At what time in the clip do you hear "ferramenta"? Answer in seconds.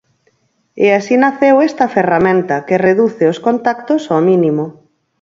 1.95-2.55